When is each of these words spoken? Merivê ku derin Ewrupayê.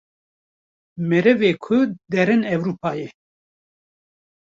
Merivê 1.09 1.51
ku 1.63 1.77
derin 2.13 2.41
Ewrupayê. 2.53 3.07